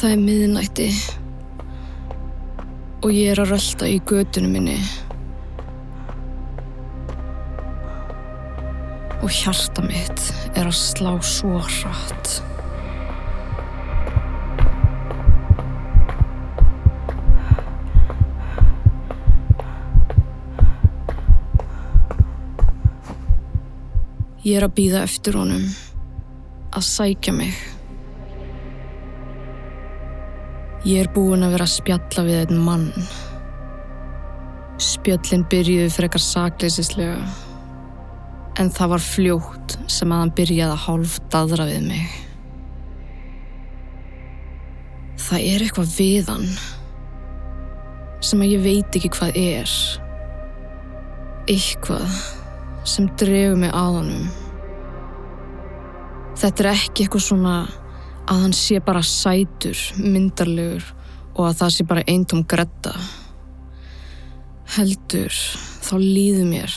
[0.00, 0.84] Það er miðnætti
[3.04, 4.76] og ég er að rölda í götunum minni
[9.20, 10.22] og hjarta mitt
[10.54, 12.38] er að slá svo hratt.
[24.46, 25.68] Ég er að býða eftir honum
[26.72, 27.60] að sækja mig.
[30.80, 32.86] Ég er búin að vera að spjalla við einn mann.
[34.80, 37.18] Spjöllin byrjuði frekar sakleisislega,
[38.56, 42.14] en það var fljótt sem að hann byrjaði að hálf dadra við mig.
[45.20, 46.48] Það er eitthvað við hann
[48.24, 49.76] sem að ég veit ekki hvað er.
[51.44, 52.16] Eitthvað
[52.88, 54.26] sem dregur mig að honum.
[56.40, 57.54] Þetta er ekki eitthvað svona
[58.30, 60.84] að hann sé bara sætur, myndarlegur
[61.34, 62.94] og að það sé bara eintóm gretta.
[64.76, 65.34] Heldur,
[65.82, 66.74] þá líður mér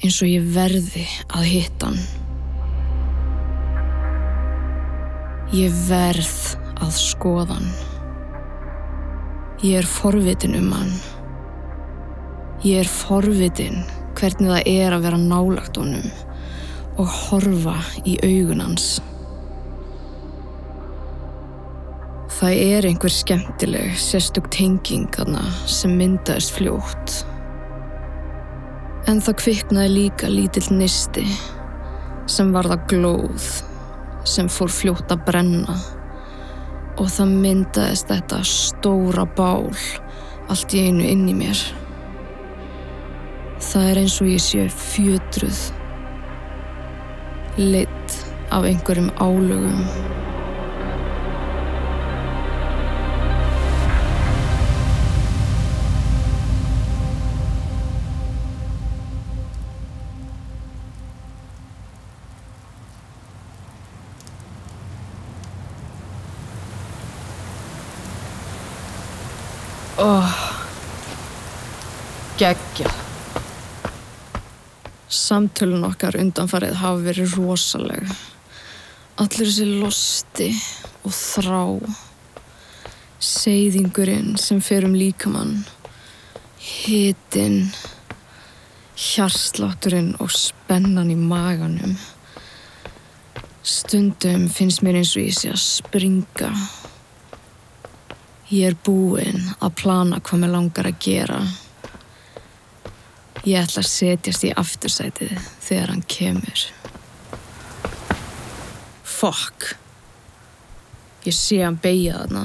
[0.00, 2.00] eins og ég verði að hitta hann.
[5.56, 7.68] Ég verð að skoða hann.
[9.64, 10.94] Ég er forvitin um hann.
[12.64, 13.84] Ég er forvitin
[14.16, 16.08] hvernig það er að vera nálagt honum
[16.96, 17.76] og horfa
[18.08, 18.96] í augun hans.
[22.36, 25.40] Það er einhver skemmtileg, sérstök tenging þarna
[25.72, 27.14] sem myndaðist fljótt.
[29.08, 31.24] En það kviknaði líka lítill nisti
[32.28, 33.46] sem varða glóð
[34.28, 35.78] sem fór fljótt að brenna
[37.00, 39.72] og það myndaðist þetta stóra bál
[40.52, 41.64] allt í einu inn í mér.
[43.64, 45.64] Það er eins og ég sé fjötruð,
[47.64, 48.20] lit
[48.52, 49.86] af einhverjum álögum.
[69.98, 70.32] Oh,
[72.36, 72.90] geggja.
[75.08, 78.10] Samtölun okkar undanfarið hafa verið rosaleg.
[79.16, 80.50] Allir þessi losti
[81.00, 81.62] og þrá.
[83.24, 85.62] Seyðingurinn sem fer um líkamann.
[86.60, 87.70] Hitin.
[89.00, 91.96] Hjarslátturinn og spennan í maganum.
[93.64, 96.52] Stundum finnst mér eins og ég sé að springa.
[98.46, 101.38] Ég er búinn að plana hvað mér langar að gera.
[103.42, 105.32] Ég ætla að setjast í aftursætið
[105.64, 106.62] þegar hann kemur.
[109.16, 109.72] Fokk.
[111.26, 112.44] Ég sé hann beigja þarna.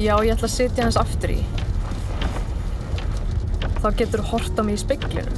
[0.00, 1.42] Já, ég ætla að setja hans aftur í.
[3.82, 5.36] Þá getur þú hort á mig í speiklinum.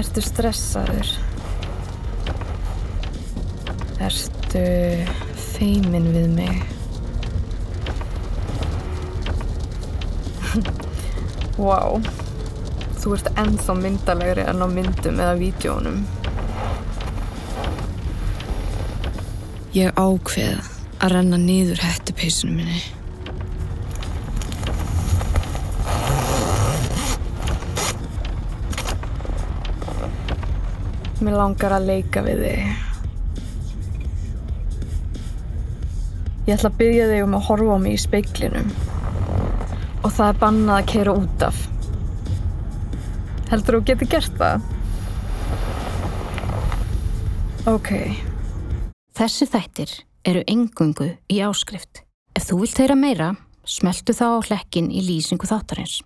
[0.00, 1.12] Ertu stressaður?
[4.08, 4.64] Ertu
[5.52, 6.56] feimin við mig?
[11.60, 12.00] Vá,
[13.04, 16.00] þú ert ennþá myndalegri en á myndum eða vídjónum.
[19.74, 20.68] Ég ákveð
[21.02, 22.82] að renna niður hættupeisunum minni.
[31.18, 32.68] Mér langar að leika við þig.
[36.44, 38.68] Ég ætla að byggja þig um að horfa á mig í speiklinum.
[40.04, 41.64] Og það er bannað að keira út af.
[43.50, 44.70] Heldur þú getur gert það?
[47.74, 47.92] Ok.
[49.14, 49.90] Þessi þættir
[50.26, 52.00] eru engungu í áskrift.
[52.34, 53.28] Ef þú vilt þeirra meira,
[53.62, 56.00] smeltu þá á hlekkin í lýsingu þáttarins.